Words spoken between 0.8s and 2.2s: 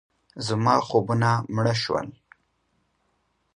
خوبونه مړه شول.